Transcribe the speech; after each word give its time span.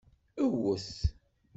Ewwet! 0.43 0.87